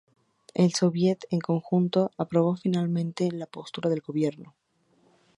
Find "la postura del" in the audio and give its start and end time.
3.31-4.01